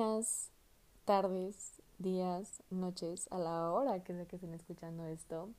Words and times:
buenas 0.00 0.48
tardes, 1.04 1.82
días, 1.98 2.62
noches, 2.70 3.28
a 3.30 3.38
la 3.38 3.70
hora 3.70 4.02
que 4.02 4.14
sea 4.14 4.24
que 4.24 4.36
estén 4.36 4.54
escuchando 4.54 5.04
esto. 5.04 5.50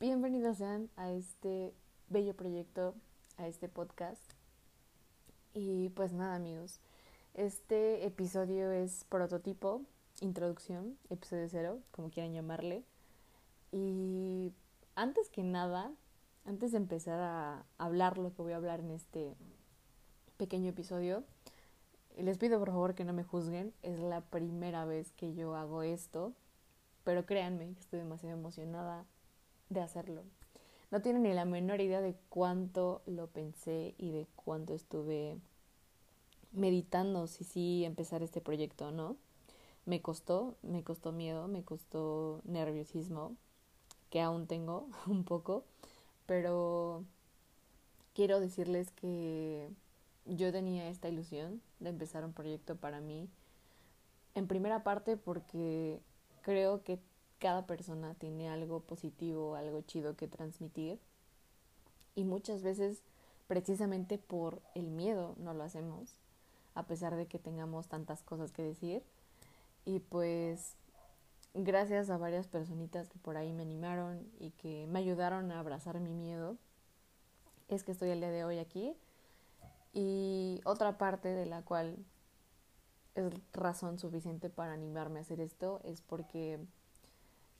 Bienvenidos 0.00 0.56
sean 0.56 0.88
a 0.96 1.10
este 1.10 1.74
bello 2.08 2.34
proyecto, 2.34 2.94
a 3.36 3.46
este 3.46 3.68
podcast. 3.68 4.22
Y 5.52 5.90
pues 5.90 6.14
nada 6.14 6.36
amigos, 6.36 6.80
este 7.34 8.06
episodio 8.06 8.72
es 8.72 9.04
prototipo, 9.10 9.82
introducción, 10.22 10.96
episodio 11.10 11.50
cero, 11.50 11.80
como 11.90 12.08
quieran 12.08 12.32
llamarle. 12.32 12.82
Y 13.72 14.54
antes 14.94 15.28
que 15.28 15.42
nada, 15.42 15.92
antes 16.46 16.72
de 16.72 16.78
empezar 16.78 17.20
a 17.20 17.66
hablar 17.76 18.16
lo 18.16 18.32
que 18.34 18.40
voy 18.40 18.54
a 18.54 18.56
hablar 18.56 18.80
en 18.80 18.90
este 18.90 19.36
pequeño 20.38 20.70
episodio, 20.70 21.24
les 22.22 22.38
pido 22.38 22.58
por 22.58 22.68
favor 22.68 22.94
que 22.94 23.04
no 23.04 23.12
me 23.12 23.24
juzguen, 23.24 23.72
es 23.82 23.98
la 24.00 24.20
primera 24.20 24.84
vez 24.84 25.12
que 25.12 25.34
yo 25.34 25.54
hago 25.54 25.82
esto, 25.82 26.32
pero 27.04 27.26
créanme 27.26 27.74
estoy 27.78 28.00
demasiado 28.00 28.36
emocionada 28.36 29.04
de 29.68 29.80
hacerlo. 29.80 30.22
No 30.90 31.00
tienen 31.02 31.22
ni 31.22 31.32
la 31.32 31.44
menor 31.44 31.80
idea 31.80 32.00
de 32.00 32.16
cuánto 32.28 33.02
lo 33.06 33.26
pensé 33.26 33.94
y 33.98 34.10
de 34.10 34.26
cuánto 34.36 34.74
estuve 34.74 35.36
meditando 36.52 37.26
si 37.26 37.44
sí 37.44 37.84
empezar 37.84 38.22
este 38.22 38.40
proyecto 38.40 38.88
o 38.88 38.90
no. 38.90 39.16
Me 39.84 40.00
costó, 40.02 40.56
me 40.62 40.82
costó 40.82 41.12
miedo, 41.12 41.46
me 41.48 41.62
costó 41.62 42.40
nerviosismo, 42.44 43.36
que 44.10 44.20
aún 44.20 44.46
tengo 44.46 44.88
un 45.06 45.24
poco, 45.24 45.64
pero 46.26 47.04
quiero 48.14 48.40
decirles 48.40 48.90
que 48.92 49.70
yo 50.36 50.52
tenía 50.52 50.88
esta 50.88 51.08
ilusión 51.08 51.62
de 51.80 51.90
empezar 51.90 52.24
un 52.24 52.32
proyecto 52.32 52.76
para 52.76 53.00
mí. 53.00 53.28
En 54.34 54.46
primera 54.46 54.84
parte 54.84 55.16
porque 55.16 56.00
creo 56.42 56.82
que 56.84 57.00
cada 57.38 57.66
persona 57.66 58.14
tiene 58.14 58.48
algo 58.48 58.80
positivo, 58.80 59.54
algo 59.54 59.80
chido 59.82 60.16
que 60.16 60.28
transmitir. 60.28 60.98
Y 62.14 62.24
muchas 62.24 62.62
veces 62.62 63.02
precisamente 63.46 64.18
por 64.18 64.60
el 64.74 64.90
miedo 64.90 65.34
no 65.38 65.54
lo 65.54 65.62
hacemos, 65.64 66.16
a 66.74 66.86
pesar 66.86 67.16
de 67.16 67.26
que 67.26 67.38
tengamos 67.38 67.88
tantas 67.88 68.22
cosas 68.22 68.52
que 68.52 68.62
decir. 68.62 69.02
Y 69.84 70.00
pues 70.00 70.74
gracias 71.54 72.10
a 72.10 72.18
varias 72.18 72.46
personitas 72.48 73.08
que 73.08 73.18
por 73.18 73.36
ahí 73.36 73.52
me 73.52 73.62
animaron 73.62 74.28
y 74.38 74.50
que 74.50 74.86
me 74.88 74.98
ayudaron 74.98 75.50
a 75.50 75.60
abrazar 75.60 76.00
mi 76.00 76.12
miedo, 76.12 76.56
es 77.68 77.84
que 77.84 77.92
estoy 77.92 78.10
el 78.10 78.20
día 78.20 78.30
de 78.30 78.44
hoy 78.44 78.58
aquí 78.58 78.94
y 79.92 80.60
otra 80.64 80.98
parte 80.98 81.28
de 81.28 81.46
la 81.46 81.62
cual 81.62 81.96
es 83.14 83.32
razón 83.52 83.98
suficiente 83.98 84.50
para 84.50 84.72
animarme 84.72 85.18
a 85.18 85.22
hacer 85.22 85.40
esto 85.40 85.80
es 85.84 86.00
porque 86.02 86.60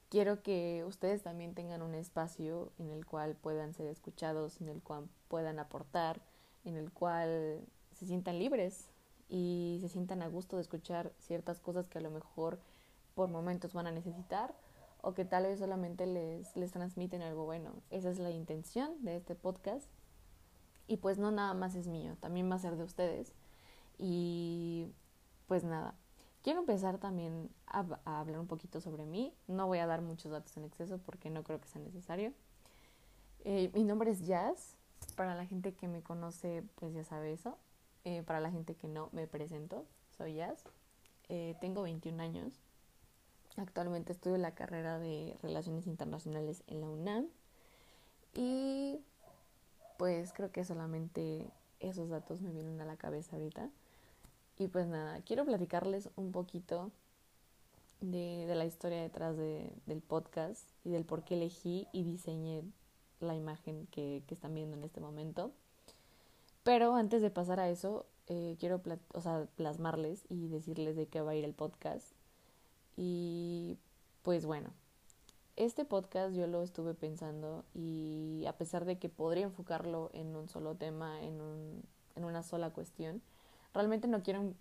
quiero 0.09 0.43
que 0.43 0.85
ustedes 0.87 1.23
también 1.23 1.55
tengan 1.55 1.83
un 1.83 1.95
espacio 1.95 2.73
en 2.79 2.91
el 2.91 3.07
cual 3.07 3.37
puedan 3.37 3.75
ser 3.75 3.87
escuchados, 3.89 4.61
en 4.61 4.69
el 4.69 4.83
cual 4.83 5.09
puedan 5.29 5.59
aportar, 5.59 6.21
en 6.65 6.77
el 6.77 6.93
cual 6.93 7.65
se 7.93 8.07
sientan 8.07 8.39
libres 8.39 8.91
y 9.29 9.79
se 9.81 9.89
sientan 9.89 10.23
a 10.23 10.29
gusto 10.29 10.57
de 10.57 10.63
escuchar 10.63 11.13
ciertas 11.19 11.61
cosas 11.61 11.89
que 11.89 11.99
a 11.99 12.03
lo 12.03 12.11
mejor 12.11 12.61
por 13.15 13.29
momentos 13.29 13.75
van 13.75 13.87
a 13.87 13.93
necesitar 13.93 14.55
o 15.01 15.15
que 15.15 15.25
tal 15.25 15.45
vez 15.45 15.59
solamente 15.59 16.07
les, 16.07 16.57
les 16.57 16.73
transmiten 16.73 17.23
algo 17.23 17.45
bueno. 17.45 17.75
Esa 17.91 18.11
es 18.11 18.19
la 18.19 18.31
intención 18.31 19.05
de 19.05 19.17
este 19.17 19.35
podcast 19.35 19.89
y 20.89 20.97
pues 20.97 21.19
no 21.19 21.31
nada 21.31 21.55
más 21.55 21.75
es 21.75 21.87
mío, 21.87 22.17
también 22.19 22.51
va 22.51 22.57
a 22.57 22.59
ser 22.59 22.77
de 22.77 22.83
ustedes. 22.83 23.35
Y 23.99 24.89
pues 25.47 25.65
nada, 25.65 25.95
quiero 26.43 26.61
empezar 26.61 26.99
también 26.99 27.51
a, 27.67 27.85
hablar 28.05 28.41
un 28.41 28.47
poquito 28.47 28.81
sobre 28.81 29.05
mí. 29.05 29.35
No 29.47 29.67
voy 29.67 29.79
a 29.79 29.87
dar 29.87 30.01
muchos 30.03 30.33
datos 30.33 30.57
en 30.57 30.65
exceso 30.65 30.99
porque 30.99 31.31
no 31.31 31.45
creo 31.45 31.61
que 31.61 31.69
sea 31.69 31.83
necesario. 31.83 32.33
Eh, 33.45 33.71
mi 33.75 33.85
nombre 33.85 34.11
es 34.11 34.27
Jazz. 34.27 34.77
Para 35.15 35.35
la 35.35 35.47
gente 35.47 35.75
que 35.75 35.89
me 35.89 36.03
conoce, 36.03 36.65
pues 36.77 36.95
ya 36.95 37.05
sabe 37.05 37.33
eso. 37.33 37.59
Eh, 38.05 38.23
para 38.23 38.41
la 38.41 38.51
gente 38.51 38.75
que 38.75 38.89
no, 38.89 39.11
me 39.13 39.27
presento. 39.27 39.85
Soy 40.17 40.35
Jazz. 40.35 40.65
Eh, 41.29 41.57
tengo 41.61 41.83
21 41.83 42.23
años. 42.23 42.61
Actualmente 43.57 44.13
estudio 44.13 44.39
la 44.39 44.55
carrera 44.55 44.99
de 44.99 45.37
Relaciones 45.43 45.87
Internacionales 45.87 46.63
en 46.67 46.81
la 46.81 46.89
UNAM. 46.89 47.27
Y 48.35 49.01
pues 49.99 50.33
creo 50.33 50.51
que 50.51 50.65
solamente 50.65 51.51
esos 51.81 52.09
datos 52.09 52.41
me 52.41 52.53
vienen 52.53 52.81
a 52.81 52.87
la 52.87 52.97
cabeza 52.97 53.37
ahorita. 53.37 53.69
Y 54.57 54.69
pues 54.69 54.87
nada, 54.87 55.21
quiero 55.21 55.45
platicarles 55.45 56.09
un 56.17 56.33
poquito 56.33 56.91
de, 58.01 58.47
de 58.47 58.55
la 58.55 58.65
historia 58.65 59.03
detrás 59.03 59.37
de, 59.37 59.71
del 59.87 60.01
podcast 60.01 60.69
y 60.85 60.91
del 60.91 61.05
por 61.05 61.25
qué 61.25 61.35
elegí 61.35 61.87
y 61.93 62.05
diseñé 62.05 62.63
la 63.21 63.35
imagen 63.35 63.87
que, 63.91 64.23
que 64.27 64.35
están 64.35 64.55
viendo 64.55 64.77
en 64.77 64.85
este 64.85 65.01
momento. 65.01 65.53
Pero 66.63 66.95
antes 66.95 67.21
de 67.21 67.31
pasar 67.31 67.59
a 67.61 67.69
eso, 67.69 68.07
eh, 68.29 68.57
quiero 68.61 68.81
o 69.15 69.21
sea, 69.21 69.49
plasmarles 69.57 70.25
y 70.29 70.49
decirles 70.49 70.97
de 70.97 71.07
qué 71.07 71.23
va 71.23 71.33
a 71.33 71.35
ir 71.35 71.45
el 71.45 71.55
podcast. 71.55 72.07
Y 72.97 73.79
pues 74.23 74.47
bueno, 74.47 74.71
este 75.59 75.85
podcast 75.85 76.37
yo 76.37 76.47
lo 76.47 76.63
estuve 76.63 76.95
pensando 76.95 77.65
y 77.75 78.45
a 78.47 78.53
pesar 78.53 78.85
de 78.85 78.97
que 78.99 79.09
podría 79.09 79.43
enfocarlo 79.43 80.09
en 80.13 80.37
un 80.37 80.49
solo 80.49 80.77
tema, 80.77 81.21
en, 81.21 81.41
un, 81.41 81.83
en 82.15 82.25
una 82.25 82.45
sola 82.45 82.71
cuestión, 82.71 83.21
realmente 83.75 84.07
no 84.07 84.23
quiero 84.23 84.55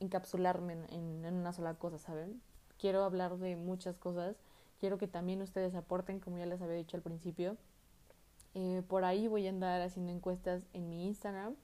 encapsularme 0.00 0.72
en, 0.90 1.24
en, 1.24 1.34
una 1.34 1.52
sola 1.52 1.74
cosa, 1.74 1.98
¿saben? 1.98 2.42
Quiero 2.76 3.04
hablar 3.04 3.38
de 3.38 3.54
muchas 3.54 4.00
cosas, 4.00 4.34
quiero 4.80 4.98
que 4.98 5.06
también 5.06 5.42
ustedes 5.42 5.76
aporten, 5.76 6.18
como 6.18 6.38
ya 6.38 6.46
les 6.46 6.60
había 6.60 6.74
dicho 6.74 6.96
al 6.96 7.04
principio. 7.04 7.56
Eh, 8.54 8.82
por 8.88 9.04
ahí 9.04 9.28
voy 9.28 9.46
a 9.46 9.50
andar 9.50 9.80
haciendo 9.80 10.10
encuestas 10.10 10.64
en 10.72 10.88
mi 10.88 11.06
Instagram 11.06 11.54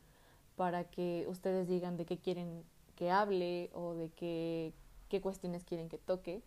para 0.55 0.85
que 0.85 1.27
ustedes 1.29 1.67
digan 1.67 1.97
de 1.97 2.07
qué 2.07 2.19
quieren 2.19 2.63
que 2.95 3.11
hable 3.11 3.71
o 3.75 3.95
de 3.95 4.11
qué, 4.11 4.73
qué 5.09 5.21
cuestiones 5.21 5.65
quieren 5.65 5.89
que 5.89 5.99
toque 5.99 6.43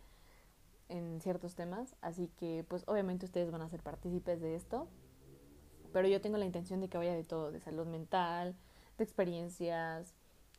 en 0.88 1.20
ciertos 1.20 1.54
temas, 1.54 1.96
así 2.00 2.28
que 2.36 2.64
pues 2.68 2.84
obviamente 2.86 3.26
ustedes 3.26 3.50
van 3.50 3.62
a 3.62 3.68
ser 3.68 3.82
partícipes 3.82 4.40
de 4.40 4.54
esto, 4.54 4.88
pero 5.92 6.08
yo 6.08 6.20
tengo 6.20 6.38
la 6.38 6.44
intención 6.44 6.80
de 6.80 6.88
que 6.88 6.98
vaya 6.98 7.14
de 7.14 7.24
todo, 7.24 7.52
de 7.52 7.60
salud 7.60 7.86
mental, 7.86 8.56
de 8.98 9.04
experiencias, 9.04 10.14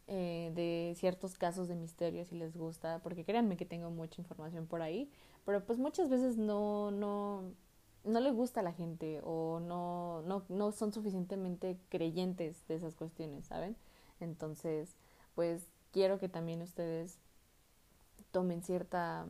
eh, 0.08 0.52
de 0.54 0.94
ciertos 0.98 1.38
casos 1.38 1.68
de 1.68 1.76
misterio 1.76 2.26
si 2.26 2.36
les 2.36 2.58
gusta, 2.58 3.00
porque 3.00 3.24
créanme 3.24 3.58
que 3.58 3.66
tengo 3.66 3.90
mucha 3.90 4.22
información 4.22 4.68
por 4.68 4.82
ahí, 4.82 5.10
pero 5.46 5.66
pues 5.66 5.80
muchas 5.80 6.10
veces 6.10 6.38
no, 6.38 6.92
no, 6.92 7.44
no 8.04 8.20
le 8.20 8.32
gusta 8.32 8.60
a 8.60 8.64
la 8.64 8.74
gente 8.74 9.22
o 9.24 9.60
no, 9.60 10.22
no, 10.24 10.44
no 10.50 10.72
son 10.72 10.92
suficientemente 10.92 11.78
creyentes 11.90 12.68
de 12.68 12.76
esas 12.76 12.96
cuestiones, 12.96 13.46
¿saben? 13.46 13.78
Entonces, 14.20 14.96
pues 15.36 15.68
quiero 15.92 16.20
que 16.20 16.30
también 16.30 16.62
ustedes 16.62 17.20
tomen 18.32 18.62
cierta 18.62 19.26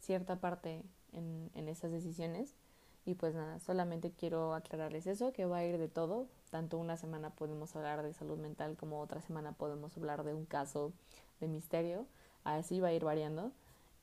cierta 0.00 0.40
parte 0.40 0.82
en, 1.12 1.50
en 1.54 1.68
esas 1.68 1.92
decisiones. 1.92 2.56
Y 3.04 3.14
pues 3.14 3.34
nada, 3.34 3.58
solamente 3.60 4.12
quiero 4.12 4.54
aclararles 4.54 5.06
eso, 5.06 5.32
que 5.32 5.46
va 5.46 5.58
a 5.58 5.64
ir 5.64 5.78
de 5.78 5.88
todo. 5.88 6.26
Tanto 6.50 6.78
una 6.78 6.96
semana 6.96 7.30
podemos 7.30 7.74
hablar 7.74 8.02
de 8.02 8.12
salud 8.12 8.38
mental 8.38 8.76
como 8.76 9.00
otra 9.00 9.22
semana 9.22 9.52
podemos 9.52 9.96
hablar 9.96 10.22
de 10.24 10.34
un 10.34 10.44
caso 10.44 10.92
de 11.40 11.48
misterio. 11.48 12.06
Así 12.44 12.80
va 12.80 12.88
a 12.88 12.92
ir 12.92 13.04
variando. 13.04 13.52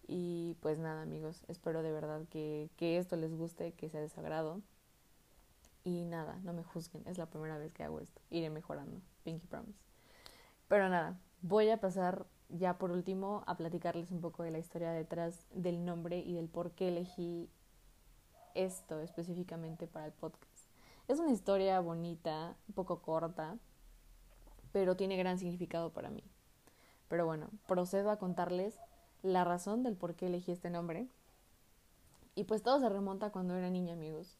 Y 0.08 0.56
pues 0.62 0.80
nada 0.80 1.02
amigos, 1.02 1.44
espero 1.48 1.84
de 1.84 1.92
verdad 1.92 2.22
que, 2.30 2.70
que 2.78 2.98
esto 2.98 3.18
les 3.18 3.36
guste, 3.36 3.74
que 3.74 3.90
sea 3.90 4.02
desagrado. 4.02 4.62
Y 5.84 6.06
nada, 6.06 6.40
no 6.44 6.54
me 6.54 6.64
juzguen, 6.64 7.06
es 7.08 7.18
la 7.18 7.28
primera 7.28 7.58
vez 7.58 7.74
que 7.74 7.84
hago 7.84 8.00
esto. 8.00 8.22
Iré 8.30 8.50
mejorando, 8.50 9.02
Pinky 9.24 9.48
Promise. 9.48 9.80
Pero 10.68 10.90
nada, 10.90 11.20
voy 11.42 11.70
a 11.70 11.80
pasar 11.80 12.26
ya 12.50 12.78
por 12.78 12.92
último 12.92 13.44
a 13.48 13.58
platicarles 13.58 14.12
un 14.12 14.22
poco 14.22 14.44
de 14.44 14.52
la 14.52 14.60
historia 14.60 14.92
detrás 14.92 15.46
del 15.52 15.84
nombre 15.84 16.20
y 16.20 16.34
del 16.34 16.48
por 16.48 16.72
qué 16.72 16.90
elegí 16.90 17.50
esto 18.56 19.00
específicamente 19.02 19.88
para 19.88 20.06
el 20.06 20.14
podcast. 20.14 20.44
Es 21.08 21.20
una 21.20 21.32
historia 21.32 21.80
bonita, 21.80 22.56
un 22.68 22.74
poco 22.74 23.02
corta, 23.02 23.58
pero 24.72 24.96
tiene 24.96 25.18
gran 25.18 25.40
significado 25.40 25.92
para 25.92 26.10
mí. 26.10 26.24
Pero 27.08 27.26
bueno, 27.26 27.48
procedo 27.68 28.12
a 28.12 28.18
contarles 28.18 28.78
la 29.24 29.44
razón 29.44 29.84
del 29.84 29.96
por 29.96 30.16
qué 30.16 30.28
elegí 30.28 30.52
este 30.52 30.70
nombre. 30.70 31.08
Y 32.36 32.44
pues 32.44 32.62
todo 32.62 32.80
se 32.80 32.90
remonta 32.90 33.32
cuando 33.32 33.56
era 33.56 33.70
niña, 33.70 33.94
amigos. 33.94 34.38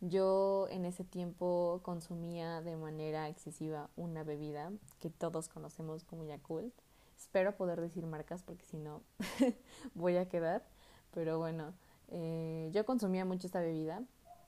Yo 0.00 0.66
en 0.70 0.84
ese 0.84 1.04
tiempo 1.04 1.80
consumía 1.82 2.62
de 2.62 2.76
manera 2.76 3.28
excesiva 3.28 3.90
una 3.96 4.22
bebida 4.22 4.72
que 4.98 5.10
todos 5.10 5.48
conocemos 5.48 6.04
como 6.04 6.24
Yakult 6.24 6.72
Espero 7.20 7.54
poder 7.54 7.82
decir 7.82 8.06
marcas 8.06 8.42
porque 8.42 8.64
si 8.64 8.78
no 8.78 9.02
voy 9.94 10.16
a 10.16 10.26
quedar. 10.30 10.64
Pero 11.12 11.38
bueno, 11.38 11.74
eh, 12.08 12.70
yo 12.72 12.86
consumía 12.86 13.26
mucho 13.26 13.46
esta 13.46 13.60
bebida 13.60 14.02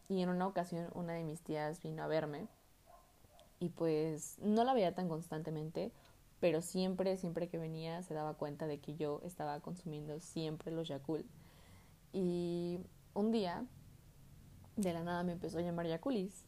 y 0.09 0.23
en 0.23 0.31
una 0.31 0.47
ocasión 0.47 0.89
una 0.95 1.13
de 1.13 1.23
mis 1.23 1.43
tías 1.43 1.83
vino 1.83 2.03
a 2.03 2.07
verme 2.07 2.49
y 3.61 3.69
pues 3.69 4.39
no 4.41 4.65
la 4.65 4.73
veía 4.73 4.95
tan 4.95 5.07
constantemente, 5.11 5.93
pero 6.41 6.63
siempre, 6.63 7.19
siempre 7.19 7.51
que 7.51 7.59
venía 7.59 8.03
se 8.03 8.15
daba 8.15 8.35
cuenta 8.35 8.67
de 8.67 8.81
que 8.81 8.95
yo 8.95 9.21
estaba 9.23 9.61
consumiendo 9.61 10.19
siempre 10.19 10.73
los 10.73 10.89
Yakult. 10.89 11.27
Y 12.15 12.81
un 13.13 13.33
día, 13.33 13.67
de 14.77 14.95
la 14.95 15.05
nada 15.05 15.25
me 15.25 15.33
empezó 15.33 15.59
a 15.59 15.63
llamar 15.63 15.87
Yakulis. 15.87 16.47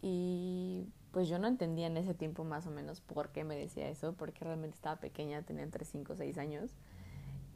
Y 0.00 0.88
pues 1.12 1.28
yo 1.28 1.38
no 1.38 1.46
entendía 1.46 1.86
en 1.86 1.96
ese 1.96 2.14
tiempo 2.14 2.42
más 2.42 2.66
o 2.66 2.70
menos 2.70 3.00
por 3.00 3.30
qué 3.30 3.44
me 3.44 3.56
decía 3.56 3.88
eso, 3.88 4.14
porque 4.14 4.44
realmente 4.44 4.74
estaba 4.74 4.98
pequeña, 4.98 5.42
tenía 5.42 5.62
entre 5.62 5.84
5 5.84 6.14
o 6.14 6.16
6 6.16 6.38
años. 6.38 6.70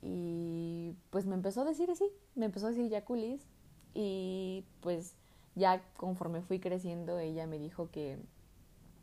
Y 0.03 0.95
pues 1.11 1.27
me 1.27 1.35
empezó 1.35 1.63
a 1.63 1.65
decir 1.65 1.91
así, 1.91 2.09
me 2.35 2.47
empezó 2.47 2.67
a 2.67 2.71
decir 2.71 2.89
Yakulis. 2.89 3.47
Y 3.95 4.65
pues 4.83 5.17
ya 5.55 5.83
conforme 5.97 6.43
fui 6.43 6.61
creciendo, 6.61 7.19
ella 7.19 7.47
me 7.47 7.59
dijo 7.59 7.91
que 7.91 8.19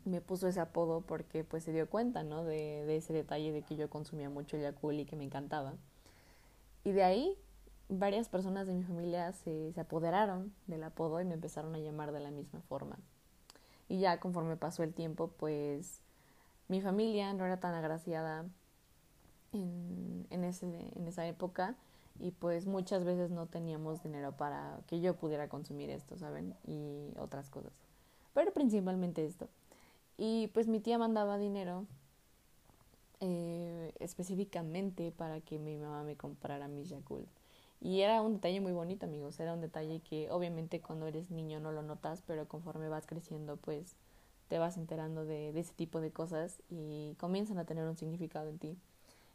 me 0.04 0.20
puso 0.20 0.46
ese 0.46 0.60
apodo 0.60 1.00
porque 1.00 1.42
pues 1.42 1.64
se 1.64 1.72
dio 1.72 1.90
cuenta, 1.90 2.22
¿no? 2.22 2.44
De, 2.44 2.84
de 2.86 2.96
ese 2.96 3.12
detalle 3.12 3.52
de 3.52 3.62
que 3.62 3.74
yo 3.74 3.90
consumía 3.90 4.30
mucho 4.30 4.56
el 4.56 4.62
Yakult 4.62 5.00
y 5.00 5.04
que 5.04 5.16
me 5.16 5.24
encantaba. 5.24 5.74
Y 6.84 6.92
de 6.92 7.02
ahí 7.02 7.36
varias 7.88 8.28
personas 8.28 8.66
de 8.66 8.74
mi 8.74 8.84
familia 8.84 9.32
se, 9.32 9.72
se 9.72 9.80
apoderaron 9.80 10.54
del 10.66 10.84
apodo 10.84 11.20
y 11.20 11.24
me 11.24 11.34
empezaron 11.34 11.74
a 11.74 11.78
llamar 11.78 12.12
de 12.12 12.20
la 12.20 12.30
misma 12.30 12.60
forma. 12.62 12.98
Y 13.88 14.00
ya 14.00 14.20
conforme 14.20 14.56
pasó 14.56 14.82
el 14.82 14.94
tiempo, 14.94 15.28
pues 15.28 16.02
mi 16.68 16.80
familia 16.80 17.32
no 17.34 17.44
era 17.44 17.60
tan 17.60 17.74
agraciada 17.74 18.46
en, 19.52 20.26
en, 20.30 20.44
ese, 20.44 20.66
en 20.96 21.06
esa 21.06 21.26
época 21.26 21.76
y 22.18 22.30
pues 22.30 22.66
muchas 22.66 23.04
veces 23.04 23.30
no 23.30 23.46
teníamos 23.46 24.02
dinero 24.02 24.32
para 24.36 24.80
que 24.86 25.00
yo 25.00 25.16
pudiera 25.16 25.48
consumir 25.48 25.90
esto, 25.90 26.16
¿saben? 26.16 26.54
Y 26.66 27.12
otras 27.18 27.50
cosas. 27.50 27.72
Pero 28.32 28.52
principalmente 28.52 29.24
esto. 29.24 29.48
Y 30.16 30.48
pues 30.48 30.68
mi 30.68 30.80
tía 30.80 30.96
mandaba 30.96 31.38
dinero 31.38 31.86
eh, 33.20 33.92
específicamente 33.98 35.10
para 35.10 35.40
que 35.40 35.58
mi 35.58 35.76
mamá 35.76 36.04
me 36.04 36.16
comprara 36.16 36.68
mis 36.68 36.88
Yakult. 36.88 37.28
Y 37.84 38.00
era 38.00 38.22
un 38.22 38.32
detalle 38.32 38.62
muy 38.62 38.72
bonito, 38.72 39.04
amigos. 39.04 39.38
Era 39.38 39.52
un 39.52 39.60
detalle 39.60 40.00
que 40.00 40.30
obviamente 40.30 40.80
cuando 40.80 41.06
eres 41.06 41.30
niño 41.30 41.60
no 41.60 41.70
lo 41.70 41.82
notas, 41.82 42.22
pero 42.26 42.48
conforme 42.48 42.88
vas 42.88 43.06
creciendo, 43.06 43.58
pues 43.58 43.94
te 44.48 44.58
vas 44.58 44.78
enterando 44.78 45.26
de, 45.26 45.52
de 45.52 45.60
ese 45.60 45.74
tipo 45.74 46.00
de 46.00 46.10
cosas 46.10 46.62
y 46.70 47.14
comienzan 47.18 47.58
a 47.58 47.66
tener 47.66 47.86
un 47.86 47.96
significado 47.98 48.48
en 48.48 48.58
ti. 48.58 48.78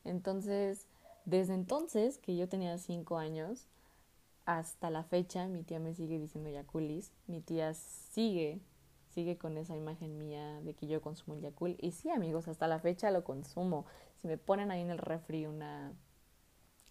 Entonces, 0.03 0.87
desde 1.25 1.53
entonces, 1.53 2.17
que 2.17 2.35
yo 2.35 2.49
tenía 2.49 2.75
cinco 2.79 3.19
años, 3.19 3.67
hasta 4.45 4.89
la 4.89 5.03
fecha, 5.03 5.47
mi 5.47 5.61
tía 5.61 5.79
me 5.79 5.93
sigue 5.93 6.17
diciendo 6.17 6.49
Yakulis. 6.49 7.11
Mi 7.27 7.41
tía 7.41 7.75
sigue, 7.75 8.59
sigue 9.13 9.37
con 9.37 9.57
esa 9.57 9.75
imagen 9.75 10.17
mía 10.17 10.59
de 10.61 10.73
que 10.73 10.87
yo 10.87 11.01
consumo 11.01 11.35
el 11.35 11.41
Yakul. 11.41 11.77
Y 11.79 11.91
sí, 11.91 12.09
amigos, 12.09 12.47
hasta 12.47 12.67
la 12.67 12.79
fecha 12.79 13.11
lo 13.11 13.23
consumo. 13.23 13.85
Si 14.23 14.27
me 14.27 14.39
ponen 14.39 14.71
ahí 14.71 14.81
en 14.81 14.89
el 14.89 14.97
refri 14.97 15.45
una, 15.45 15.93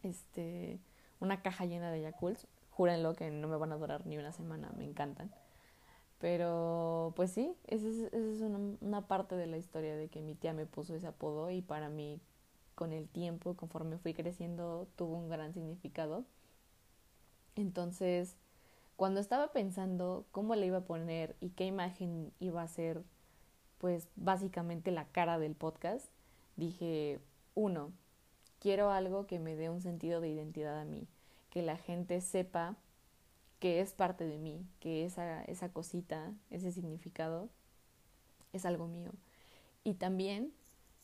este, 0.05 0.79
una 1.21 1.43
caja 1.43 1.65
llena 1.65 1.91
de 1.91 2.03
Yakults, 2.03 2.47
júrenlo 2.71 3.15
que 3.15 3.31
no 3.31 3.49
me 3.49 3.57
van 3.57 3.73
a 3.73 3.77
durar 3.77 4.07
ni 4.07 4.19
una 4.19 4.33
semana, 4.33 4.73
me 4.77 4.85
encantan. 4.85 5.31
Pero 6.19 7.13
pues 7.17 7.31
sí, 7.31 7.55
esa 7.67 7.87
es, 7.89 8.41
una, 8.41 8.59
una, 8.81 9.07
parte 9.07 9.37
de 9.37 9.47
la 9.47 9.57
historia 9.57 9.97
de 9.97 10.09
que 10.09 10.21
mi 10.21 10.35
tía 10.35 10.53
me 10.53 10.67
puso 10.67 10.95
ese 10.95 11.07
apodo 11.07 11.51
y 11.51 11.63
para 11.63 11.89
mí 11.89 12.21
con 12.75 12.93
el 12.93 13.09
tiempo, 13.09 13.55
conforme 13.55 13.99
fui 13.99 14.15
creciendo, 14.15 14.89
tuvo 14.97 15.17
un 15.17 15.29
gran 15.29 15.53
significado. 15.53 16.25
Entonces, 17.55 18.37
cuando 18.97 19.21
estaba 19.21 19.53
pensando 19.53 20.27
cómo 20.33 20.57
le 20.57 20.67
iba 20.67 20.79
a 20.79 20.85
poner 20.85 21.37
y 21.41 21.51
qué 21.51 21.67
imagen 21.67 22.33
iba 22.41 22.63
a 22.63 22.69
ser, 22.69 23.05
pues 23.79 24.09
básicamente 24.17 24.91
la 24.91 25.07
cara 25.07 25.39
del 25.39 25.55
podcast, 25.55 26.11
dije, 26.57 27.21
uno, 27.55 27.93
quiero 28.61 28.91
algo 28.91 29.27
que 29.27 29.39
me 29.39 29.57
dé 29.57 29.71
un 29.71 29.81
sentido 29.81 30.21
de 30.21 30.29
identidad 30.29 30.81
a 30.81 30.85
mí, 30.85 31.07
que 31.51 31.63
la 31.63 31.77
gente 31.77 32.21
sepa 32.21 32.77
que 33.59 33.81
es 33.81 33.93
parte 33.93 34.25
de 34.25 34.39
mí, 34.39 34.65
que 34.81 35.05
esa, 35.05 35.43
esa 35.45 35.69
cosita, 35.71 36.33
ese 36.51 36.71
significado 36.73 37.49
es 38.53 38.65
algo 38.65 38.87
mío. 38.87 39.11
Y 39.85 39.95
también 39.95 40.53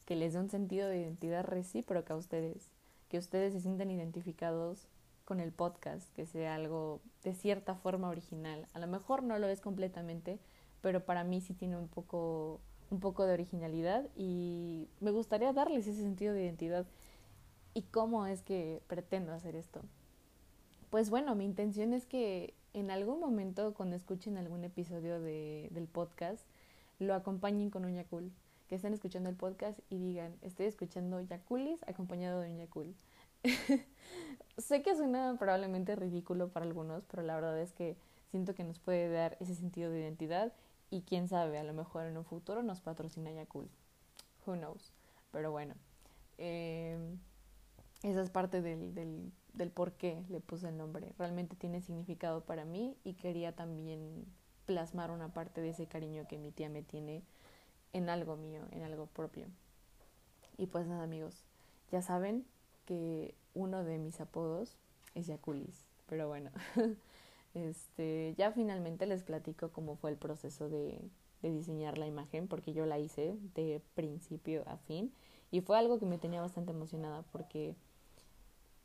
que 0.05 0.17
les 0.17 0.35
dé 0.35 0.41
un 0.41 0.51
sentido 0.51 0.89
de 0.89 1.01
identidad 1.01 1.45
recíproca 1.45 2.15
a 2.15 2.17
ustedes, 2.17 2.69
que 3.09 3.19
ustedes 3.19 3.53
se 3.53 3.61
sientan 3.61 3.91
identificados 3.91 4.87
con 5.25 5.41
el 5.41 5.53
podcast, 5.53 6.13
que 6.15 6.27
sea 6.27 6.55
algo 6.55 7.01
de 7.23 7.35
cierta 7.35 7.75
forma 7.75 8.11
original. 8.11 8.67
A 8.75 8.79
lo 8.79 8.87
mejor 8.87 9.23
no 9.23 9.39
lo 9.39 9.49
es 9.49 9.61
completamente, 9.61 10.39
pero 10.81 11.05
para 11.05 11.25
mí 11.25 11.41
sí 11.41 11.55
tiene 11.55 11.77
un 11.77 11.89
poco, 11.89 12.61
un 12.91 13.01
poco 13.01 13.25
de 13.25 13.33
originalidad 13.33 14.07
y 14.17 14.89
me 15.01 15.11
gustaría 15.11 15.53
darles 15.53 15.87
ese 15.87 16.03
sentido 16.03 16.35
de 16.35 16.45
identidad. 16.45 16.87
¿Y 17.75 17.83
cómo 17.83 18.27
es 18.27 18.43
que 18.43 18.83
pretendo 18.87 19.33
hacer 19.33 19.57
esto? 19.57 19.83
Pues 20.91 21.11
bueno, 21.11 21.35
mi 21.35 21.45
intención 21.45 21.93
es 21.93 22.07
que 22.07 22.55
en 22.73 22.93
algún 22.93 23.19
momento 23.19 23.75
cuando 23.75 23.97
escuchen 23.97 24.37
algún 24.37 24.63
episodio 24.63 25.21
de, 25.21 25.69
del 25.73 25.89
podcast, 25.89 26.47
lo 27.01 27.15
acompañen 27.15 27.71
con 27.71 27.85
un 27.85 27.95
Yakul, 27.95 28.33
que 28.69 28.77
estén 28.77 28.95
escuchando 28.95 29.29
el 29.29 29.35
podcast 29.35 29.81
y 29.91 29.99
digan, 29.99 30.37
estoy 30.43 30.67
escuchando 30.67 31.21
Yakulis 31.21 31.83
acompañado 31.89 32.41
de 32.41 32.51
un 32.51 32.59
Yakul. 32.59 32.95
sé 34.59 34.83
que 34.83 34.95
suena 34.95 35.35
probablemente 35.37 35.97
ridículo 35.97 36.49
para 36.49 36.65
algunos, 36.65 37.05
pero 37.07 37.25
la 37.25 37.35
verdad 37.35 37.61
es 37.61 37.73
que 37.73 37.97
siento 38.31 38.55
que 38.55 38.63
nos 38.63 38.79
puede 38.79 39.09
dar 39.11 39.37
ese 39.41 39.57
sentido 39.57 39.91
de 39.91 40.01
identidad 40.01 40.53
y 40.91 41.03
quién 41.03 41.27
sabe, 41.27 41.59
a 41.59 41.65
lo 41.65 41.73
mejor 41.73 42.05
en 42.05 42.17
un 42.17 42.25
futuro 42.25 42.63
nos 42.63 42.81
patrocina 42.81 43.33
Yakul. 43.33 43.69
Who 44.47 44.55
knows? 44.55 44.93
Pero 45.33 45.51
bueno, 45.51 45.75
eh, 46.39 47.17
esa 48.11 48.23
es 48.23 48.31
parte 48.31 48.63
del, 48.63 48.95
del 48.95 49.33
del 49.55 49.71
por 49.71 49.93
qué 49.93 50.23
le 50.29 50.41
puse 50.41 50.69
el 50.69 50.77
nombre. 50.77 51.13
Realmente 51.19 51.57
tiene 51.57 51.81
significado 51.81 52.43
para 52.43 52.65
mí 52.65 52.97
y 53.05 53.15
quería 53.15 53.55
también 53.55 54.27
plasmar 54.67 55.11
una 55.11 55.33
parte 55.33 55.61
de 55.61 55.71
ese 55.71 55.87
cariño 55.87 56.27
que 56.29 56.39
mi 56.39 56.51
tía 56.51 56.69
me 56.69 56.83
tiene 56.83 57.23
en 57.93 58.09
algo 58.09 58.37
mío, 58.37 58.63
en 58.73 58.83
algo 58.83 59.07
propio. 59.07 59.47
Y 60.59 60.67
pues 60.67 60.87
nada 60.87 61.05
amigos, 61.05 61.45
ya 61.91 62.03
saben 62.03 62.45
que 62.85 63.35
uno 63.55 63.85
de 63.85 63.99
mis 63.99 64.21
apodos 64.21 64.77
es 65.15 65.27
Yakulis, 65.27 65.87
pero 66.07 66.29
bueno, 66.29 66.51
este, 67.55 68.35
ya 68.37 68.53
finalmente 68.53 69.07
les 69.07 69.23
platico 69.23 69.71
cómo 69.71 69.97
fue 69.97 70.11
el 70.11 70.17
proceso 70.17 70.69
de, 70.69 71.01
de 71.43 71.51
diseñar 71.51 71.99
la 71.99 72.07
imagen, 72.07 72.49
porque 72.49 72.73
yo 72.73 72.87
la 72.87 72.99
hice 72.99 73.37
de 73.55 73.81
principio 73.95 74.65
a 74.67 74.77
fin 74.77 75.13
y 75.51 75.61
fue 75.61 75.79
algo 75.79 76.01
que 76.01 76.07
me 76.07 76.19
tenía 76.19 76.41
bastante 76.41 76.73
emocionada 76.73 77.23
porque 77.31 77.77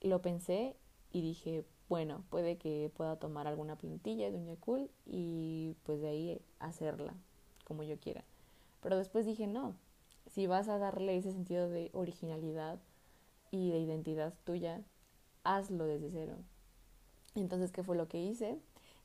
lo 0.02 0.22
pensé 0.22 0.76
y 1.12 1.22
dije, 1.22 1.66
bueno, 1.88 2.24
puede 2.30 2.58
que 2.58 2.92
pueda 2.96 3.18
tomar 3.18 3.48
alguna 3.48 3.76
plantilla 3.76 4.30
de 4.30 4.38
un 4.38 4.46
Yakult 4.46 4.92
y 5.06 5.76
pues 5.84 6.02
de 6.02 6.10
ahí 6.10 6.42
hacerla 6.60 7.16
como 7.66 7.84
yo 7.84 8.00
quiera. 8.00 8.24
Pero 8.82 8.98
después 8.98 9.26
dije, 9.26 9.48
no, 9.48 9.76
si 10.28 10.48
vas 10.48 10.70
a 10.70 10.78
darle 10.78 11.18
ese 11.18 11.32
sentido 11.32 11.70
de 11.70 11.90
originalidad 11.94 12.80
y 13.52 13.72
de 13.72 13.80
identidad 13.80 14.34
tuya, 14.44 14.82
hazlo 15.44 15.86
desde 15.86 16.12
cero. 16.12 16.36
Entonces, 17.36 17.72
¿qué 17.72 17.84
fue 17.84 17.96
lo 17.98 18.08
que 18.08 18.22
hice? 18.22 18.60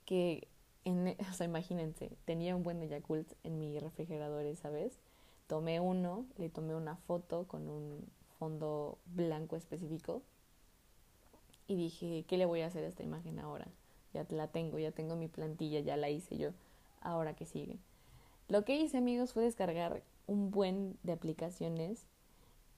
Que, 0.04 0.48
en, 0.84 1.16
o 1.30 1.32
sea, 1.32 1.46
imagínense, 1.46 2.10
tenía 2.26 2.54
un 2.54 2.62
buen 2.62 2.80
de 2.80 2.88
Yakult 2.88 3.32
en 3.42 3.58
mi 3.58 3.78
refrigerador 3.78 4.44
esa 4.44 4.70
vez. 4.70 5.00
Tomé 5.46 5.80
uno, 5.80 6.26
le 6.36 6.50
tomé 6.50 6.74
una 6.74 6.96
foto 6.96 7.46
con 7.48 7.68
un 7.68 8.06
fondo 8.38 8.98
blanco 9.06 9.56
específico 9.56 10.22
y 11.66 11.76
dije, 11.76 12.24
¿qué 12.28 12.36
le 12.36 12.46
voy 12.46 12.60
a 12.60 12.66
hacer 12.66 12.84
a 12.84 12.88
esta 12.88 13.02
imagen 13.02 13.38
ahora? 13.38 13.66
Ya 14.12 14.26
la 14.30 14.48
tengo, 14.48 14.78
ya 14.78 14.92
tengo 14.92 15.16
mi 15.16 15.28
plantilla, 15.28 15.80
ya 15.80 15.96
la 15.96 16.10
hice 16.10 16.36
yo. 16.36 16.50
Ahora 17.00 17.34
que 17.34 17.46
sigue. 17.46 17.78
Lo 18.48 18.64
que 18.64 18.76
hice, 18.76 18.98
amigos, 18.98 19.32
fue 19.32 19.42
descargar 19.42 20.02
un 20.26 20.50
buen 20.50 20.96
de 21.02 21.12
aplicaciones 21.12 22.06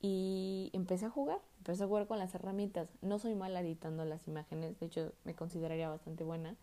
y 0.01 0.71
empecé 0.73 1.07
a 1.07 1.11
jugar, 1.11 1.41
empecé 1.59 1.85
a 1.85 1.87
jugar 1.87 2.07
con 2.07 2.19
las 2.19 2.35
herramientas. 2.35 2.89
No 3.03 3.19
soy 3.19 3.35
mal 3.35 3.57
editando 3.57 4.05
las 4.05 4.27
imágenes, 4.29 4.79
de 4.79 4.87
hecho 4.87 5.13
me 5.25 5.35
consideraría 5.35 5.89
bastante 5.89 6.25
buena. 6.25 6.57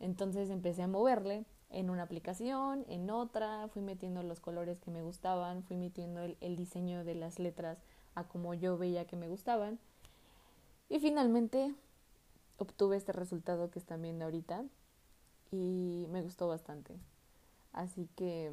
Entonces 0.00 0.50
empecé 0.50 0.82
a 0.82 0.88
moverle 0.88 1.44
en 1.70 1.90
una 1.90 2.02
aplicación, 2.02 2.84
en 2.88 3.10
otra, 3.10 3.68
fui 3.68 3.82
metiendo 3.82 4.22
los 4.22 4.40
colores 4.40 4.78
que 4.78 4.90
me 4.90 5.02
gustaban, 5.02 5.62
fui 5.64 5.76
metiendo 5.76 6.22
el 6.22 6.56
diseño 6.56 7.04
de 7.04 7.14
las 7.14 7.38
letras 7.38 7.82
a 8.14 8.24
como 8.24 8.54
yo 8.54 8.78
veía 8.78 9.06
que 9.06 9.16
me 9.16 9.28
gustaban 9.28 9.78
y 10.88 10.98
finalmente 11.00 11.74
obtuve 12.58 12.96
este 12.96 13.12
resultado 13.12 13.70
que 13.70 13.78
están 13.78 14.02
viendo 14.02 14.24
ahorita 14.24 14.64
y 15.50 16.06
me 16.10 16.22
gustó 16.22 16.48
bastante. 16.48 16.94
Así 17.72 18.08
que 18.16 18.52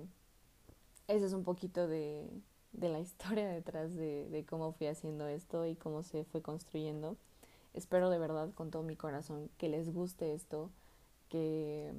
ese 1.07 1.25
es 1.25 1.33
un 1.33 1.43
poquito 1.43 1.87
de, 1.87 2.29
de 2.73 2.89
la 2.89 2.99
historia 3.01 3.47
detrás 3.47 3.95
de, 3.95 4.27
de, 4.29 4.45
cómo 4.45 4.73
fui 4.73 4.87
haciendo 4.87 5.27
esto 5.27 5.65
y 5.65 5.75
cómo 5.75 6.03
se 6.03 6.23
fue 6.25 6.41
construyendo. 6.41 7.17
Espero 7.73 8.09
de 8.09 8.19
verdad 8.19 8.53
con 8.53 8.69
todo 8.69 8.83
mi 8.83 8.95
corazón 8.95 9.49
que 9.57 9.69
les 9.69 9.91
guste 9.91 10.33
esto, 10.33 10.69
que 11.29 11.93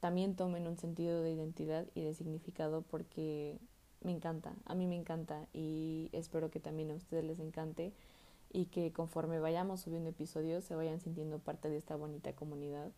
también 0.00 0.34
tomen 0.34 0.66
un 0.66 0.78
sentido 0.78 1.20
de 1.22 1.32
identidad 1.32 1.86
y 1.94 2.02
de 2.02 2.14
significado 2.14 2.82
porque 2.82 3.58
me 4.02 4.12
encanta, 4.12 4.54
a 4.64 4.74
mí 4.74 4.86
me 4.86 4.96
encanta 4.96 5.46
y 5.52 6.08
espero 6.12 6.50
que 6.50 6.58
también 6.58 6.90
a 6.90 6.94
ustedes 6.94 7.22
les 7.24 7.38
encante 7.38 7.92
y 8.52 8.66
que 8.66 8.92
conforme 8.92 9.38
vayamos 9.38 9.80
subiendo 9.80 10.10
episodios 10.10 10.64
se 10.64 10.74
vayan 10.74 11.00
sintiendo 11.00 11.38
parte 11.38 11.70
de 11.70 11.76
esta 11.76 11.96
bonita 11.96 12.34
comunidad 12.34 12.90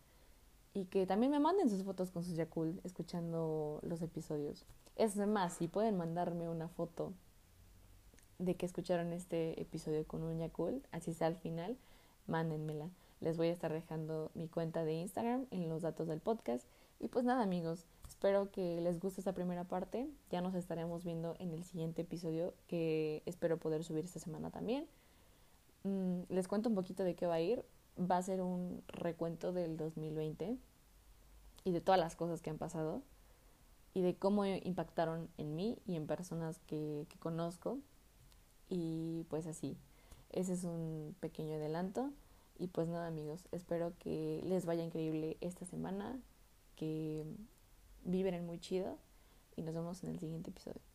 y 0.73 0.85
que 0.85 1.05
también 1.05 1.31
me 1.31 1.39
manden 1.39 1.69
sus 1.69 1.83
fotos 1.83 2.11
con 2.11 2.23
sus 2.23 2.35
Yakult 2.35 2.83
escuchando 2.85 3.79
los 3.83 4.01
episodios. 4.01 4.65
Es 4.95 5.15
más, 5.15 5.53
si 5.53 5.67
pueden 5.67 5.97
mandarme 5.97 6.49
una 6.49 6.67
foto 6.67 7.13
de 8.39 8.55
que 8.55 8.65
escucharon 8.65 9.13
este 9.13 9.61
episodio 9.61 10.05
con 10.05 10.23
un 10.23 10.39
Yakult, 10.39 10.85
así 10.91 11.13
sea 11.13 11.27
al 11.27 11.35
final, 11.35 11.77
mándenmela. 12.27 12.89
Les 13.21 13.37
voy 13.37 13.47
a 13.47 13.53
estar 13.53 13.71
dejando 13.71 14.31
mi 14.33 14.47
cuenta 14.47 14.83
de 14.83 14.93
Instagram 14.93 15.45
en 15.51 15.69
los 15.69 15.83
datos 15.83 16.07
del 16.07 16.19
podcast. 16.19 16.65
Y 16.99 17.07
pues 17.07 17.23
nada 17.23 17.43
amigos, 17.43 17.85
espero 18.07 18.51
que 18.51 18.81
les 18.81 18.99
guste 18.99 19.21
esta 19.21 19.33
primera 19.33 19.63
parte. 19.63 20.09
Ya 20.31 20.41
nos 20.41 20.55
estaremos 20.55 21.03
viendo 21.03 21.35
en 21.39 21.53
el 21.53 21.63
siguiente 21.63 22.01
episodio 22.01 22.53
que 22.67 23.21
espero 23.25 23.57
poder 23.57 23.83
subir 23.83 24.05
esta 24.05 24.19
semana 24.19 24.49
también. 24.49 24.87
Mm, 25.83 26.21
les 26.29 26.47
cuento 26.47 26.69
un 26.69 26.75
poquito 26.75 27.03
de 27.03 27.15
qué 27.15 27.27
va 27.27 27.35
a 27.35 27.41
ir. 27.41 27.65
Va 27.99 28.17
a 28.17 28.23
ser 28.23 28.41
un 28.41 28.83
recuento 28.87 29.53
del 29.53 29.77
2020 29.77 30.57
y 31.63 31.71
de 31.71 31.81
todas 31.81 31.99
las 31.99 32.15
cosas 32.15 32.41
que 32.41 32.49
han 32.49 32.57
pasado 32.57 33.03
y 33.93 34.01
de 34.01 34.15
cómo 34.15 34.45
impactaron 34.45 35.29
en 35.37 35.55
mí 35.55 35.77
y 35.85 35.95
en 35.95 36.07
personas 36.07 36.59
que, 36.67 37.07
conozco. 37.19 37.79
Y 38.69 39.25
pues 39.29 39.45
así, 39.45 39.77
ese 40.31 40.53
es 40.53 40.63
un 40.63 41.15
pequeño 41.19 41.55
adelanto. 41.55 42.11
Y 42.57 42.67
pues 42.67 42.87
nada 42.87 43.07
amigos, 43.07 43.47
espero 43.51 43.93
que 43.99 44.41
les 44.45 44.65
vaya 44.65 44.83
increíble 44.83 45.37
esta 45.41 45.65
semana, 45.65 46.19
que 46.75 47.25
viven 48.03 48.45
muy 48.45 48.59
chido 48.59 48.97
y 49.55 49.63
nos 49.63 49.73
vemos 49.73 50.03
en 50.03 50.09
el 50.11 50.19
siguiente 50.19 50.51
episodio. 50.51 50.92